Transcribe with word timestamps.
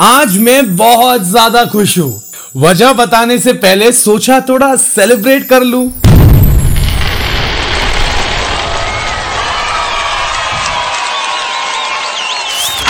आज 0.00 0.36
मैं 0.38 0.76
बहुत 0.76 1.22
ज़्यादा 1.22 1.64
खुश 1.64 1.98
हूँ। 1.98 2.22
वजह 2.56 2.92
बताने 2.92 3.38
से 3.38 3.52
पहले 3.52 3.90
सोचा 3.92 4.38
थोड़ा 4.40 4.74
सेलिब्रेट 4.76 5.48
कर 5.48 5.64
लूँ। 5.64 5.84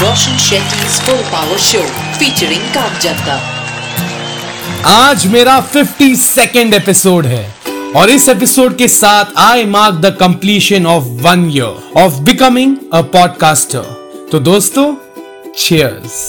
Roshan 0.02 0.38
Shetty's 0.38 1.00
Full 1.00 1.22
Power 1.32 1.58
Show 1.58 1.84
featuring 2.20 2.62
Kamjanta. 2.76 3.38
आज 4.86 5.26
मेरा 5.26 5.58
52 5.72 6.16
सेकेंड 6.16 6.74
एपिसोड 6.74 7.26
है 7.26 7.44
और 7.96 8.10
इस 8.10 8.28
एपिसोड 8.28 8.76
के 8.76 8.88
साथ 8.88 9.38
I 9.38 9.64
mark 9.66 9.94
the 9.94 10.16
completion 10.20 10.86
of 10.86 11.04
one 11.26 11.50
year 11.50 12.00
of 12.02 12.20
becoming 12.20 12.76
a 12.92 13.00
podcaster 13.12 14.28
तो 14.32 14.40
दोस्तों 14.40 14.94
चीयर्स 15.58 16.26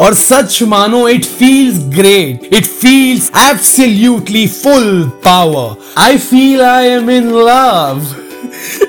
और 0.00 0.14
सच 0.14 0.62
मानो 0.62 1.08
it 1.08 1.24
feels 1.24 1.78
great 1.78 2.54
it 2.54 2.66
feels 2.66 3.30
absolutely 3.38 4.46
full 4.46 5.12
power 5.24 5.74
I 5.98 6.18
feel 6.18 6.60
I 6.60 6.86
am 6.86 7.10
in 7.10 7.28
love 7.30 8.06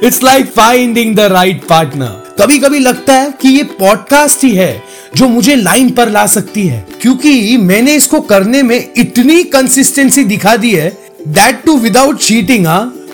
it's 0.03 0.23
like 0.23 0.45
finding 0.45 1.15
the 1.15 1.19
right 1.19 1.63
partner 1.63 2.21
कभी 2.41 2.59
कभी 2.59 2.79
लगता 2.79 3.13
है 3.13 3.33
कि 3.41 3.49
ये 3.49 3.63
पॉडकास्ट 3.63 4.43
ही 4.43 4.51
है 4.51 4.83
जो 5.15 5.27
मुझे 5.27 5.55
लाइन 5.55 5.89
पर 5.91 6.09
ला 6.09 6.25
सकती 6.27 6.67
है। 6.67 6.87
क्योंकि 7.01 7.57
मैंने 7.57 7.95
इसको 7.95 8.21
करने 8.21 8.63
में 8.63 8.89
इतनी 8.97 9.43
कंसिस्टेंसी 9.43 10.23
दिखा 10.23 10.55
दी 10.55 10.71
है 10.71 10.89
that 11.27 11.63
too 11.65 11.77
without 11.77 12.19
cheating 12.19 12.65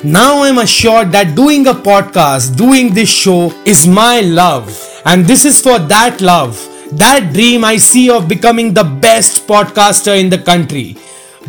now 0.05 0.43
I 0.43 0.49
am 0.49 0.61
assure 0.61 1.03
that 1.03 1.27
doing 1.27 1.67
a 1.67 1.73
podcast 1.73 2.51
doing 2.57 2.91
this 2.91 3.09
show 3.09 3.51
is 3.67 3.89
my 3.89 4.21
love 4.21 4.69
and 5.07 5.25
this 5.25 5.45
is 5.45 5.61
for 5.63 5.79
that 5.79 6.21
love 6.21 6.55
that 6.93 7.23
dream 7.23 7.65
I 7.65 7.79
see 7.79 8.07
of 8.09 8.23
becoming 8.23 8.71
the 8.71 8.85
best 9.01 9.41
podcaster 9.47 10.15
in 10.15 10.29
the 10.29 10.43
country 10.47 10.95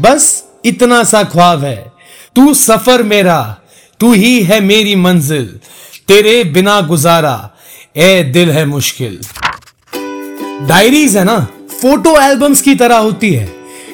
बस 0.01 0.45
इतना 0.65 1.03
सा 1.05 1.23
ख्वाब 1.25 1.65
है। 1.65 1.93
तू 2.37 2.53
सफ़र 2.55 3.03
मेरा, 3.03 3.57
तू 4.01 4.13
ही 4.13 4.41
है 4.43 4.61
मेरी 4.61 4.95
मंजिल। 4.97 5.47
तेरे 6.09 6.43
बिना 6.45 6.81
गुजारा 6.81 7.51
ए 7.97 8.23
दिल 8.25 8.51
है 8.51 8.65
मुश्किल। 8.65 9.19
डायरीज 10.69 11.17
है 11.17 11.25
ना, 11.25 11.39
फ़ोटो 11.81 12.17
एल्बम्स 12.21 12.61
की 12.61 12.75
तरह 12.75 12.97
होती 12.97 13.33
है। 13.35 13.53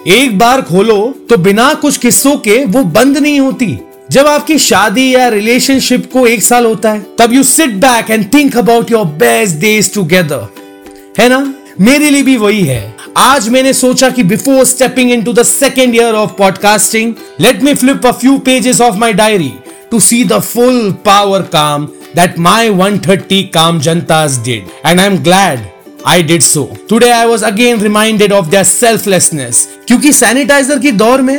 एक 0.08 0.38
बार 0.38 0.62
खोलो 0.62 0.98
तो 1.30 1.36
बिना 1.36 1.72
कुछ 1.74 1.96
किस्सों 1.96 2.36
के 2.38 2.64
वो 2.64 2.82
बंद 2.84 3.18
नहीं 3.18 3.40
होती। 3.40 3.78
जब 4.10 4.26
आपकी 4.26 4.58
शादी 4.58 5.14
या 5.14 5.28
रिलेशनशिप 5.28 6.10
को 6.12 6.26
एक 6.26 6.42
साल 6.42 6.66
होता 6.66 6.92
है, 6.92 7.06
तब 7.18 7.32
you 7.32 7.42
sit 7.42 7.70
back 7.76 8.10
and 8.10 8.32
think 8.34 8.56
about 8.56 8.90
your 8.90 9.04
best 9.16 9.56
days 9.56 9.94
together 9.94 10.46
है 11.18 11.28
ना 11.28 11.38
मेरे 11.80 12.10
लिए 12.10 12.22
भी 12.22 12.36
वही 12.36 12.62
है 12.64 12.94
आज 13.16 13.48
मैंने 13.48 13.72
सोचा 13.72 14.08
कि 14.10 14.22
before 14.24 14.64
stepping 14.64 15.10
into 15.22 15.32
the 15.32 15.42
second 15.42 15.94
year 15.94 16.14
of 16.14 16.32
podcasting 16.38 17.14
let 17.40 17.62
me 17.62 17.74
flip 17.74 18.06
a 18.06 18.12
few 18.12 18.38
pages 18.46 18.80
of 18.80 18.96
my 18.98 19.12
diary 19.12 19.52
to 19.90 20.00
see 20.00 20.24
the 20.24 20.40
full 20.42 20.90
power 21.06 21.42
काम 21.52 21.88
that 22.14 22.38
my 22.38 22.68
130 22.70 23.38
calm 23.48 23.78
jantas 23.78 24.36
did. 24.42 24.70
And 24.82 25.00
I'm 25.00 25.22
glad 25.22 25.64
I 26.06 26.22
did 26.22 26.42
so. 26.42 26.64
Today 26.88 27.12
I 27.12 27.26
was 27.26 27.42
again 27.42 27.80
reminded 27.80 28.32
of 28.32 28.50
their 28.50 28.64
selflessness. 28.66 29.64
क्योंकि 29.88 30.12
sanitiser 30.12 30.78
की 30.78 30.92
दौर 30.94 31.22
में 31.22 31.38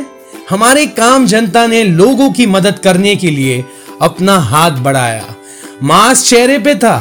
हमारे 0.50 0.86
काम 1.00 1.26
जनता 1.28 1.66
ने 1.68 1.84
लोगों 1.84 2.30
की 2.32 2.46
मदद 2.48 2.80
करने 2.80 3.16
के 3.16 3.30
लिए 3.30 3.64
अपना 4.02 4.38
हाथ 4.52 4.78
बढ़ाया 4.82 5.36
मास्क 5.84 6.30
चेहरे 6.30 6.58
पे 6.60 6.76
था 6.76 6.96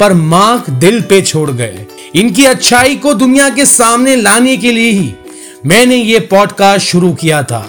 पर 0.00 0.12
मार्क 0.12 0.70
दिल 0.80 1.00
पे 1.00 1.20
छोड़ 1.22 1.50
गए। 1.50 1.86
इनकी 2.14 2.44
अच्छाई 2.44 2.96
को 2.96 3.14
दुनिया 3.14 3.48
के 3.48 3.66
सामने 3.66 4.16
लाने 4.16 4.56
के 4.56 4.72
लिए 4.72 4.90
ही 4.90 5.12
मैंने 5.66 5.96
ये 5.96 6.18
पॉडकास्ट 6.30 6.86
शुरू 6.86 7.12
किया 7.14 7.42
था। 7.42 7.66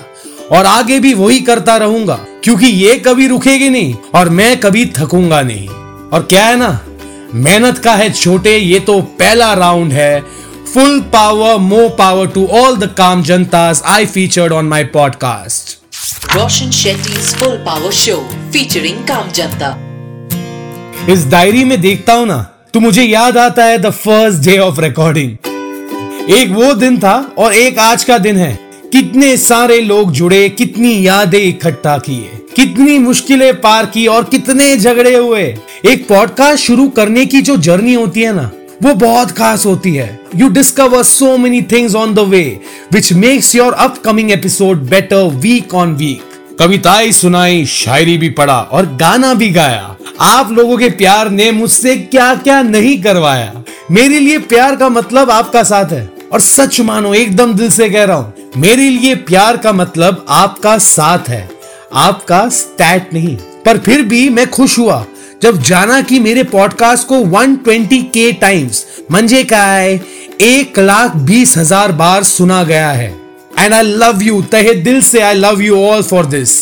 और 0.51 0.65
आगे 0.65 0.99
भी 0.99 1.13
वही 1.13 1.39
करता 1.41 1.75
रहूँगा, 1.77 2.15
क्योंकि 2.43 2.67
ये 2.67 2.95
कभी 2.97 3.27
रुकेगी 3.27 3.69
नहीं 3.69 3.95
और 4.15 4.29
मैं 4.29 4.59
कभी 4.59 4.85
थकूँगा 4.97 5.41
नहीं। 5.41 5.67
और 5.67 6.27
क्या 6.29 6.45
है 6.45 6.55
ना, 6.55 6.79
मेहनत 7.33 7.77
का 7.77 7.95
है 7.95 8.11
छोटे, 8.13 8.57
ये 8.57 8.79
तो 8.79 8.99
पहला 9.19 9.53
राउंड 9.53 9.93
है। 9.93 10.19
Full 10.73 10.99
power 11.13 11.57
more 11.57 11.89
power 11.89 12.27
to 12.27 12.45
all 12.53 12.77
the 12.77 12.93
काम 12.97 13.23
जनताज 13.23 13.81
I 13.85 14.05
featured 14.05 14.53
on 14.53 14.65
my 14.65 14.83
podcast 14.95 15.75
Roshan 16.29 16.71
Shetty's 16.71 17.33
Full 17.33 17.57
Power 17.65 17.91
Show, 18.03 18.21
featuring 18.51 19.03
Kamjanta. 19.05 19.75
इस 21.09 21.25
डायरी 21.27 21.63
में 21.63 21.79
देखता 21.81 22.13
हूँ 22.13 22.25
ना 22.27 22.37
तो 22.73 22.79
मुझे 22.79 23.03
याद 23.03 23.37
आता 23.37 23.65
है 23.65 23.77
the 23.77 23.89
first 23.89 24.43
day 24.45 24.57
of 24.57 24.79
recording 24.81 26.31
एक 26.31 26.49
वो 26.51 26.73
दिन 26.73 26.97
था 26.99 27.13
और 27.37 27.53
एक 27.53 27.79
आज 27.79 28.03
का 28.03 28.17
दिन 28.17 28.37
है। 28.37 28.53
कितने 28.91 29.35
सारे 29.37 29.79
लोग 29.81 30.11
जुड़े, 30.11 30.49
कितनी 30.49 31.07
यादें 31.07 31.39
इकट्ठा 31.39 31.97
किए, 31.97 32.29
कितनी 32.55 32.97
मुश्किलें 32.99 33.59
पार 33.61 33.85
की 33.85 34.05
और 34.07 34.23
कितने 34.23 34.75
झगड़े 34.77 35.15
हुए। 35.15 35.43
एक 35.85 36.07
पॉडकास्ट 36.07 36.63
शुरू 36.63 36.87
करने 36.89 37.25
की 37.25 37.41
जो 37.41 37.57
जर्नी 37.57 37.93
होती 37.93 38.21
है 38.21 38.33
ना, 38.35 38.49
वो 38.83 38.93
बहुत 38.95 39.31
खास 39.31 39.65
होती 39.65 39.93
है। 39.95 40.19
You 40.35 40.49
discover 40.49 41.03
so 41.05 41.37
many 41.37 41.61
things 41.61 41.95
on 41.95 42.13
the 42.13 42.27
way 42.29 42.43
which 42.93 43.13
makes 43.15 43.55
your 43.55 43.73
upcoming 43.75 44.31
episode 44.31 44.89
better 44.89 45.23
week 45.37 45.73
on 45.73 45.95
week 45.95 46.21
कविताएँ 46.59 47.11
सुनाई, 47.11 47.65
शायरी 47.65 48.17
भी 48.17 48.29
पढ़ा 48.31 48.59
और 48.61 48.95
गाना 48.95 49.33
भी 49.33 49.49
गाया। 49.49 49.95
आप 50.21 50.51
लोगों 50.51 50.77
के 50.77 50.89
प्यार 50.89 51.29
ने 51.29 51.49
मुझसे 51.51 51.95
क्या 51.95 52.33
क्या 52.35 52.61
नहीं 52.61 53.01
करवाया। 53.01 53.63
मेरे 53.91 54.19
लिए 54.19 54.37
प्यार 54.43 54.75
का 54.75 54.87
मतलब 54.89 55.31
आपका 55.31 55.61
साथ 55.63 55.91
है। 55.91 56.09
और 56.33 56.39
सच 56.39 56.79
मानो, 56.81 57.13
एकदम 57.13 57.53
दिल 57.53 57.69
से 57.71 57.89
कह 57.89 58.03
रहा 58.03 58.17
हूँ, 58.17 58.33
मेरे 58.57 58.89
लिए 58.89 59.15
प्यार 59.15 59.57
का 59.57 59.71
मतलब 59.73 60.25
आपका 60.29 60.77
साथ 60.77 61.29
है। 61.29 61.49
आपका 61.95 62.47
स्टैट 62.49 63.13
नहीं, 63.13 63.35
पर 63.65 63.77
फिर 63.77 64.01
भी 64.01 64.27
मैं 64.29 64.49
खुश 64.49 64.77
हुआ 64.79 65.05
जब 65.41 65.61
जाना 65.61 66.01
कि 66.01 66.19
मेरे 66.19 66.43
पॉडकास्ट 66.43 67.07
को 67.07 67.19
120 67.35 68.01
के 68.03 68.31
टाइम्स 68.31 68.85
मंजे 69.11 69.43
का 69.43 69.63
है, 69.63 69.95
एक 70.41 70.79
लाख 70.79 71.15
बीस 71.15 71.57
हज़ार 71.57 71.91
बार 71.91 72.23
सुना 72.23 72.63
गया 72.63 72.89
है। 72.91 73.15
एंड 73.59 73.73
आई 73.73 73.83
लव 73.83 74.23
यू 74.23 74.41
तहे 74.41 74.73
दिल 74.73 75.01
से 75.01 75.21
I 75.21 75.33
love 75.33 75.61
you 75.61 75.83
all 75.83 76.03
for 76.03 76.25
this 76.25 76.57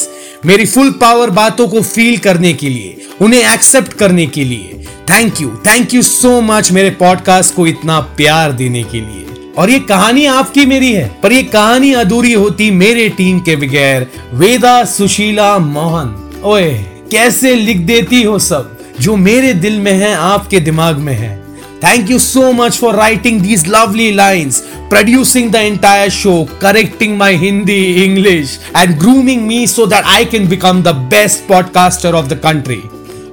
मेरी 0.46 0.66
फुल 0.66 0.90
पावर 0.92 1.30
बातों 1.30 1.68
को 1.68 1.82
फील 1.82 2.18
करने 2.18 2.54
के 2.54 2.70
लिए, 2.70 3.06
उन्हें 3.22 3.54
एक्सेप्ट 3.54 3.94
करने 3.94 4.26
के 4.26 4.44
लिए। 4.46 4.86
Thank 5.10 5.42
you 5.42 5.50
thank 5.50 5.94
you 5.94 6.02
so 6.02 6.42
much 6.42 6.72
मेरे 6.72 6.90
पॉडकास्ट 6.90 7.56
को 7.56 7.68
इतना 7.68 8.00
प्यार 8.00 8.52
देने 8.52 8.84
के 8.84 8.98
लिए। 8.98 9.26
और 9.58 9.70
ये 9.70 9.80
कहानी 9.80 10.26
आपकी 10.26 10.66
मेरी 10.66 10.92
है, 10.94 11.06
पर 11.24 11.32
ये 11.32 11.44
कहानी 11.44 11.94
अधूरी 11.94 12.34
होती 12.34 12.72
मेरे 12.72 13.10
टीम 13.10 13.40
के 13.40 13.56
बगैर। 13.56 14.08
वेदा 14.34 14.84
सुशीला 14.86 15.58
मोहन, 15.58 16.42
ओए, 16.44 16.74
कैसे 17.12 17.56
लिख 17.56 17.78
देती 17.78 18.22
हो 18.24 18.40
सब, 18.40 18.78
जो 19.00 19.16
मेरे 19.16 19.54
दिल 19.54 19.80
में 19.80 19.94
है, 19.94 20.16
आपके 20.16 20.60
दिमाग 20.60 20.98
में 20.98 21.14
है। 21.14 21.44
Thank 21.84 22.12
you 22.12 22.20
so 22.20 22.52
much 22.52 22.78
for 22.78 22.96
writing 22.96 23.42
these 23.42 23.68
lovely 23.68 24.12
lines 24.12 24.64
producing 24.90 25.50
the 25.52 25.56
entire 25.56 26.10
show 26.12 26.32
correcting 26.62 27.18
my 27.18 27.36
Hindi 27.38 27.82
English 28.04 28.60
and 28.76 28.98
grooming 29.00 29.42
me 29.42 29.66
so 29.68 29.86
that 29.86 30.06
I 30.08 30.26
can 30.26 30.48
become 30.48 30.82
the 30.84 30.96
best 31.12 31.48
podcaster 31.48 32.16
of 32.16 32.28
the 32.28 32.40
country 32.44 32.82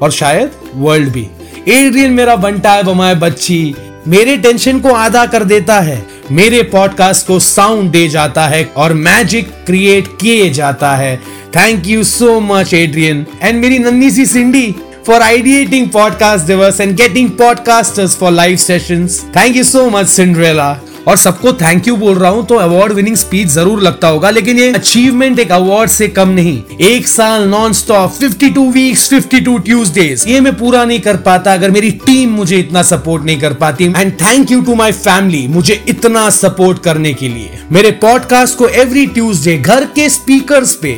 और 0.03 0.11
शायद 0.13 0.53
world 0.77 1.09
भी 1.13 1.27
Adrian 1.71 2.13
मेरा 2.13 2.37
बंटा 2.37 2.73
है 2.73 2.83
बमाए 2.83 3.15
बच्ची 3.17 3.63
मेरे 4.09 4.37
tension 4.37 4.81
को 4.81 4.93
आधा 4.97 5.25
कर 5.27 5.45
देता 5.45 5.79
है 5.81 6.03
मेरे 6.31 6.63
पॉडकास्ट 6.73 7.27
को 7.27 7.39
साउंड 7.41 7.91
दे 7.91 8.07
जाता 8.09 8.47
है 8.49 8.65
और 8.77 8.93
मैजिक 9.01 9.51
क्रिएट 9.67 10.07
किए 10.21 10.49
जाता 10.51 10.95
है 10.97 11.17
thank 11.57 11.87
you 11.87 12.05
so 12.05 12.39
much 12.43 12.73
Adrian 12.75 13.27
and 13.43 13.61
मेरी 13.61 13.79
नन्ही 13.79 14.11
सी 14.11 14.27
सिंडी 14.27 14.75
फॉर 15.07 15.23
आइडिएटिंग 15.23 15.89
पॉडकास्ट 15.91 16.47
दिवस 16.47 16.81
and 16.81 16.97
getting 16.97 17.31
podcasters 17.39 18.17
for 18.17 18.33
live 18.33 18.57
sessions 18.65 19.21
thank 19.37 19.57
you 19.57 19.65
so 19.65 19.89
much 19.91 20.09
Cinderella 20.09 20.73
और 21.09 21.17
सबको 21.17 21.53
थैंक 21.53 21.89
यू 21.89 21.97
बोल 21.97 22.15
रहा 22.15 22.31
हूँ 22.31 22.45
तो 22.47 22.55
अवार्ड 22.57 22.93
विनिंग 22.93 23.17
स्पीच 23.17 23.49
ज़रूर 23.49 23.81
लगता 23.83 24.09
होगा, 24.09 24.31
लेकिन 24.31 24.59
ये 24.59 24.73
अचीवमेंट 24.73 25.39
एक 25.39 25.53
अवार्ड 25.53 25.91
से 25.91 26.09
कम 26.09 26.29
नहीं। 26.31 26.63
एक 26.81 27.09
साल 27.09 27.49
नॉन 27.49 27.73
स्टॉप 27.73 28.13
52 28.15 28.71
वीक्स 28.73 29.09
52 29.11 29.59
ट्यूसडेज 29.59 30.25
ये 30.29 30.41
मैं 30.41 30.57
पूरा 30.59 30.85
नहीं 30.85 31.01
कर 31.01 31.17
पाता 31.23 31.55
अगर 31.55 31.71
मेरी 31.71 31.91
टीम 32.07 32.31
मुझे 32.31 32.59
इतना 32.59 32.83
सपोर्ट 32.83 33.25
नहीं 33.25 33.39
कर 33.41 33.53
पाती। 33.55 33.85
And 33.87 34.13
thank 34.21 34.51
you 34.51 34.61
to 34.61 34.75
my 34.75 34.93
family 34.93 35.47
मुझे 35.49 35.83
इतना 35.89 36.29
सपोर्ट 36.33 36.83
करने 36.83 37.13
के 37.15 37.29
लिए। 37.29 37.59
मेरे 37.73 37.91
पॉडकास्ट 38.03 38.59
को 38.59 38.69
एवरी 38.69 39.07
ट्यूजडे 39.09 39.57
घर 39.59 39.85
के 39.95 40.09
स्पीकर 40.11 40.65
पे 40.83 40.93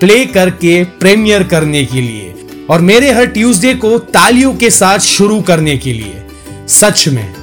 प्ले 0.00 0.24
करके 0.26 0.82
प्रीमियर 1.00 1.42
करने 1.44 1.84
के 1.84 2.00
लिए। 2.00 2.34
और 2.70 2.80
मेरे 2.82 3.10
हर 3.12 3.26
ट्यूसडे 3.28 3.74
को 3.74 3.98
तालियों 4.08 4.54
के 4.54 4.70
साथ 4.70 4.98
शुरू 4.98 5.40
करने 5.42 5.76
के 5.76 5.92
लिए। 5.92 6.22
सच 6.70 7.08
में, 7.08 7.34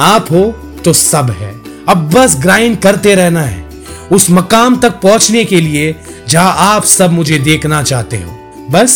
आप 0.00 0.30
हो 0.30 0.44
तो 0.84 0.92
सब 0.92 1.30
है। 1.30 1.59
अब 1.90 2.10
बस 2.10 2.36
ग्राइंड 2.40 2.76
करते 2.78 3.14
रहना 3.14 3.40
है। 3.42 3.64
उस 4.12 4.26
मकाम 4.30 4.76
तक 4.80 5.00
पहुँचने 5.00 5.44
के 5.44 5.60
लिए 5.60 5.94
जहाँ 6.28 6.54
आप 6.56 6.84
सब 6.84 7.12
मुझे 7.12 7.38
देखना 7.38 7.82
चाहते 7.82 8.16
हो। 8.16 8.66
बस 8.70 8.92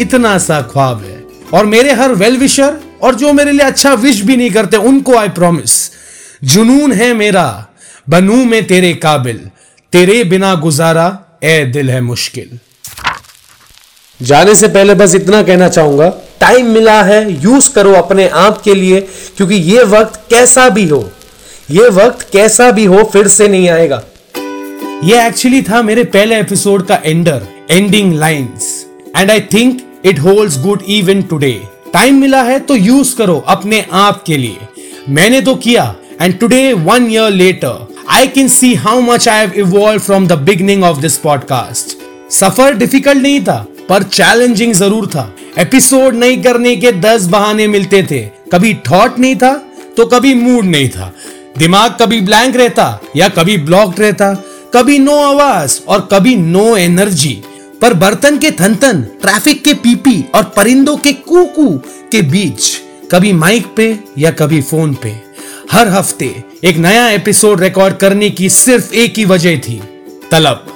इतना 0.00 0.36
सा 0.38 0.60
ख्वाब 0.62 1.02
है। 1.04 1.24
और 1.54 1.66
मेरे 1.66 1.92
हर 1.92 2.12
वेल 2.12 2.36
विशर 2.36 2.76
और 3.02 3.14
जो 3.14 3.32
मेरे 3.32 3.52
लिए 3.52 3.66
अच्छा 3.66 3.94
विश 3.94 4.20
भी 4.20 4.36
नहीं 4.36 4.50
करते, 4.50 4.76
उनको 4.76 5.16
आई 5.16 5.28
प्रॉमिस 5.28 5.90
जुनून 6.44 6.92
है 6.92 7.12
मेरा, 7.14 7.66
बनू 8.08 8.44
में 8.44 8.66
तेरे 8.66 8.92
काबिल। 8.94 9.40
तेरे 9.92 10.22
बिना 10.24 10.54
गुजारा 10.54 11.08
ए 11.44 11.64
दिल 11.64 11.90
है 11.90 12.00
मुश्किल। 12.00 12.58
जाने 14.20 14.54
से 14.54 14.68
पहले 14.68 14.94
बस 14.94 15.14
इतना 15.14 15.42
कहना 15.42 15.68
चाहूँगा 15.68 16.08
टाइम 16.40 16.70
मिला 16.70 17.02
है 17.02 17.42
यूज़ 17.42 17.70
करो 17.70 17.92
अपने 17.94 18.28
आप 18.28 18.62
के 18.62 18.74
लिए, 18.74 19.00
क्योंकि 19.36 19.54
ये 19.54 19.84
वक्त 19.84 20.20
कैसा 20.30 20.68
भी 20.68 20.88
हो 20.88 21.08
ये 21.70 21.88
वक्त 21.88 22.20
कैसा 22.32 22.70
भी 22.70 22.84
हो 22.84 23.02
फिर 23.12 23.28
से 23.28 23.46
नहीं 23.48 23.68
आएगा। 23.68 23.96
ये 25.04 25.26
एक्चुअली 25.26 25.62
था 25.62 25.80
मेरे 25.82 26.04
पहले 26.04 26.38
एपिसोड 26.40 26.86
का 26.86 26.98
ender 27.04 27.46
ending 27.70 28.12
lines 28.14 28.68
and 29.16 29.30
I 29.30 29.40
think 29.54 29.80
it 30.04 30.18
holds 30.18 30.58
good 30.62 30.82
even 30.88 31.22
today 31.22 31.52
time 31.92 32.20
मिला 32.20 32.42
है 32.42 32.58
तो 32.60 32.76
यूज़ 32.76 33.14
करो 33.16 33.36
अपने 33.48 33.84
आप 33.94 34.22
के 34.26 34.36
लिए। 34.36 34.68
मैंने 35.08 35.40
तो 35.40 35.54
किया 35.56 35.94
and 36.22 36.38
today 36.38 36.72
one 36.72 37.10
year 37.12 37.30
later 37.32 37.86
I 38.10 38.26
can 38.28 38.48
see 38.48 38.74
how 38.76 39.00
much 39.02 39.28
I 39.28 39.40
have 39.40 39.60
evolved 39.66 40.00
from 40.00 40.28
the 40.28 40.38
beginning 40.44 40.84
of 40.84 41.00
this 41.00 41.16
podcast 41.18 41.96
suffer 42.32 42.74
difficult 42.74 43.22
नहीं 43.22 43.40
था, 43.40 43.66
पर 43.88 44.02
चैलेंजिंग 44.02 44.72
ज़रूर 44.74 45.06
था। 45.06 45.32
एपिसोड 45.58 46.14
नहीं 46.14 46.42
करने 46.42 46.76
के 46.76 46.92
दस 46.94 47.26
बहाने 47.28 47.66
मिलते 47.68 48.06
थे। 48.10 48.26
कभी 48.52 48.74
थॉट 48.90 49.18
नहीं 49.18 49.36
था 49.36 49.54
तो 49.96 50.04
कभी 50.06 50.32
मूड 50.34 50.64
नहीं 50.64 50.88
था। 50.88 51.12
दिमाग 51.58 51.96
कभी 52.00 52.20
ब्लैंक 52.20 52.56
रहता 52.56 53.00
या 53.16 53.28
कभी 53.28 53.56
ब्लॉक्ड 53.58 54.00
रहता, 54.00 54.32
कभी 54.74 54.98
नो 54.98 55.16
आवाज़ 55.22 55.80
और 55.88 56.08
कभी 56.12 56.34
नो 56.36 56.76
एनर्जी 56.76 57.42
पर 57.82 57.94
बर्तन 57.94 58.38
के 58.38 58.50
थनथन 58.50 59.02
ट्रैफ़िक 59.22 59.62
के 59.64 59.74
पीपी 59.74 60.24
और 60.34 60.42
परिंदों 60.56 60.96
के 60.96 61.12
कूकू 61.12 61.68
के 62.12 62.22
बीच, 62.22 62.70
कभी 63.12 63.32
माइक 63.32 63.66
पे 63.76 63.98
या 64.18 64.30
कभी 64.30 64.60
फ़ोन 64.62 64.94
पे। 64.94 65.14
हर 65.72 65.88
हफ़्ते 65.88 66.34
एक 66.64 66.76
नया 66.76 67.08
एपिसोड 67.08 67.60
रिकॉर्ड 67.60 67.96
करने 67.96 68.30
की 68.30 68.48
सिर्फ़ 68.48 68.92
एक 68.94 69.18
ही 69.18 69.24
वजह 69.24 69.58
थी, 69.58 69.80
तलब। 70.30 70.66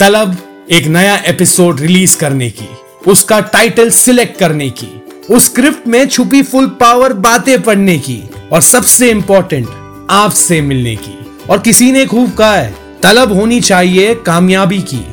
तलब 0.00 0.36
एक 0.70 0.86
नया 0.86 1.16
एपिसोड 1.26 1.80
रिलीज़ 1.80 2.16
करने 2.16 2.50
की, 2.50 2.68
उसका 3.06 3.40
टाइटल 3.42 3.90
सिलेक्ट 3.90 4.38
करने 4.38 4.70
की, 4.70 4.88
उस 5.30 5.44
स्क्रिप्ट 5.44 5.86
में 5.88 6.06
छुपी 6.08 6.42
फुल 6.42 6.66
पावर 6.80 7.12
बातें 7.12 7.60
पढ़ने 7.62 7.98
की। 7.98 8.22
और 8.52 8.62
सबसे 8.62 9.10
इंपॉर्टेंट 9.10 9.66
आपसे 10.10 10.60
मिलने 10.60 10.96
की। 10.96 11.18
और 11.50 11.58
किसी 11.58 11.90
ने 11.92 12.04
खूब 12.06 12.32
कहा 12.32 12.54
है, 12.54 12.74
तलब 13.02 13.32
होनी 13.32 13.60
चाहिए 13.60 14.14
कामयाबी 14.14 14.78
की। 14.82 15.04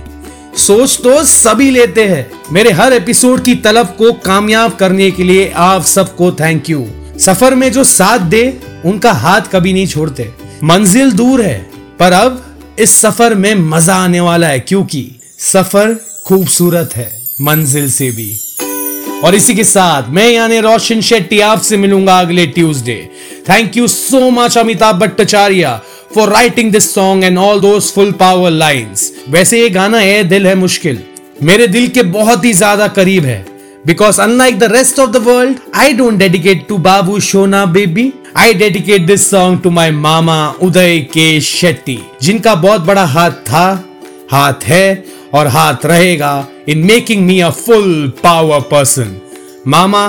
सोच 0.57 0.99
तो 1.03 1.23
सभी 1.23 1.69
लेते 1.71 2.03
हैं, 2.03 2.31
मेरे 2.51 2.71
हर 2.71 2.93
एपिसोड 2.93 3.43
की 3.43 3.55
तलब 3.55 3.95
को 3.97 4.11
कामयाब 4.25 4.75
करने 4.75 5.09
के 5.11 5.23
लिए 5.23 5.51
आप 5.55 5.83
सबको 5.83 6.31
थैंक 6.31 6.69
यू 6.69 6.85
सफ़र 7.19 7.55
में 7.55 7.71
जो 7.71 7.83
साथ 7.83 8.19
दे, 8.19 8.59
उनका 8.85 9.11
हाथ 9.11 9.41
कभी 9.41 9.73
नहीं 9.73 9.87
छोड़ते। 9.87 10.31
मंजिल 10.63 11.11
दूर 11.11 11.41
है, 11.41 11.59
पर 11.99 12.13
अब 12.13 12.41
इस 12.79 12.95
सफ़र 13.01 13.35
में 13.35 13.53
मज़ा 13.55 13.95
आने 13.95 14.19
वाला 14.19 14.47
है, 14.47 14.59
क्योंकि 14.59 15.11
सफ़र 15.39 15.95
खूबसूरत 16.25 16.95
है, 16.95 17.11
मंजिल 17.41 17.91
से 17.91 18.09
भी। 18.11 18.33
और 19.23 19.35
इसी 19.35 19.53
के 19.55 19.63
साथ 19.63 20.09
मैं 20.13 20.29
यानी 20.29 20.59
रोशन 20.59 21.01
शेट्टी 21.01 21.39
आपसे 21.41 21.77
मिलूँगा 21.77 22.19
अगले 22.19 22.45
Tuesday. 22.47 22.97
Thank 23.49 23.77
you 23.77 23.87
so 23.87 24.29
much 24.31 24.57
Amitabh 24.57 24.99
Bhattacharya 24.99 25.79
for 26.15 26.29
writing 26.29 26.71
this 26.71 26.93
song 26.93 27.23
and 27.23 27.37
all 27.37 27.59
those 27.61 27.91
full 27.93 28.11
power 28.19 28.51
lines 28.51 29.11
वैसे 29.29 29.61
ये 29.61 29.69
गाना 29.69 29.97
है, 29.97 30.23
दिल 30.23 30.47
है 30.47 30.55
मुश्किल। 30.55 31.01
मेरे 31.43 31.67
दिल 31.67 31.87
के 31.87 32.03
बहुत 32.11 32.45
ही 32.45 32.53
ज़्यादा 32.53 32.87
करीब 32.89 33.25
है। 33.25 33.45
Because 33.85 34.21
unlike 34.21 34.59
the 34.59 34.63
rest 34.71 34.99
of 34.99 35.09
the 35.11 35.17
world 35.23 35.57
I 35.75 35.93
don't 35.93 36.17
dedicate 36.19 36.67
to 36.67 36.77
babu 36.79 37.19
shona 37.21 37.65
baby 37.67 38.11
I 38.37 38.53
dedicate 38.53 39.05
this 39.07 39.29
song 39.29 39.61
to 39.63 39.69
my 39.71 39.91
mama 39.93 40.37
Uday 40.61 40.99
K 41.13 41.39
Shetty 41.41 41.99
जिनका 42.21 42.55
बहुत 42.57 42.81
बड़ा 42.81 43.05
हाथ 43.07 43.31
था, 43.49 43.67
हाथ 44.31 44.63
है 44.63 45.03
और 45.35 45.47
हाथ 45.47 45.85
रहेगा 45.85 46.33
in 46.69 46.85
making 46.85 47.25
me 47.25 47.39
a 47.39 47.49
full 47.49 48.13
power 48.23 48.59
person 48.71 49.15
mama 49.67 50.07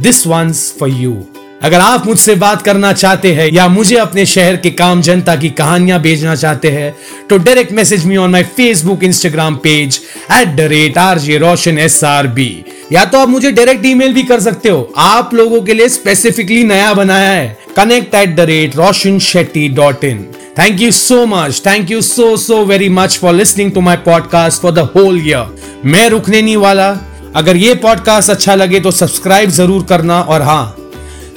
this 0.00 0.26
one's 0.26 0.72
for 0.80 0.88
you 0.90 1.16
अगर 1.62 1.80
आप 1.80 2.06
मुझसे 2.06 2.34
बात 2.34 2.62
करना 2.62 2.92
चाहते 2.92 3.32
हैं 3.34 3.48
या 3.52 3.66
मुझे 3.68 3.96
अपने 3.96 4.24
शहर 4.26 4.56
के 4.56 4.70
काम 4.70 5.00
जनता 5.02 5.34
की 5.36 5.48
कहानियाँ 5.60 6.00
भेजना 6.00 6.34
चाहते 6.34 6.70
हैं 6.70 6.94
तो 7.30 7.38
direct 7.38 7.72
message 7.72 8.04
me 8.06 8.16
on 8.16 8.30
my 8.30 8.42
Facebook 8.56 9.04
Instagram 9.04 9.56
page 9.64 10.00
at 10.40 10.54
the 10.56 10.68
rate 10.72 10.98
R 10.98 11.18
J 11.18 11.38
Roshan 11.38 11.78
S 11.78 12.02
R 12.04 12.26
B 12.38 12.50
या 12.92 13.04
तो 13.04 13.18
आप 13.18 13.28
मुझे 13.28 13.50
डायरेक्ट 13.52 13.86
ईमेल 13.86 14.12
भी 14.14 14.22
कर 14.22 14.40
सकते 14.40 14.68
हो। 14.68 14.92
आप 14.98 15.34
लोगों 15.34 15.60
के 15.62 15.74
लिए 15.74 15.88
स्पेसिफिकली 15.88 16.62
नया 16.64 16.92
बनाया 16.94 17.30
है। 17.30 17.56
Connect 17.76 18.14
at 18.14 18.34
the 18.36 18.40
rate 18.50 18.76
Roshan 18.76 19.18
Shetty 19.28 19.68
dot 19.76 20.04
in 20.04 20.26
Thank 20.58 20.80
you 20.82 20.92
so 20.94 21.16
much. 21.30 21.58
Thank 21.64 21.90
you 21.92 21.98
so 22.04 22.24
so 22.44 22.56
very 22.68 22.86
much 22.94 23.16
for 23.24 23.32
listening 23.32 23.68
to 23.74 23.82
my 23.88 23.92
podcast 24.06 24.62
for 24.62 24.72
the 24.78 24.84
whole 24.94 25.18
year. 25.26 25.42
मैं 25.84 26.08
रुकने 26.10 26.40
नहीं 26.42 26.56
वाला। 26.56 26.88
अगर 27.36 27.56
ये 27.56 27.74
पॉडकास्ट 27.84 28.30
अच्छा 28.30 28.54
लगे 28.54 28.80
तो 28.80 28.90
सब्सक्राइब 28.90 29.50
ज़रूर 29.50 29.84
करना 29.88 30.20
और 30.22 30.42
हाँ 30.42 30.76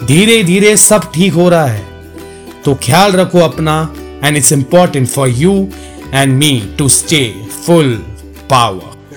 धीरे 0.03 0.41
धीरे 0.43 0.75
सब 0.77 1.11
ठीक 1.15 1.33
हो 1.33 1.47
रहा 1.49 1.65
है। 1.65 1.83
तो 2.65 2.73
ख्याल 2.83 3.11
रखो 3.11 3.39
अपना 3.39 3.75
and 4.23 4.37
it's 4.37 4.51
important 4.53 5.07
for 5.07 5.29
you 5.29 5.53
and 6.13 6.33
me 6.37 6.51
to 6.77 6.89
stay 6.89 7.23
full 7.65 7.93
power 8.49 8.90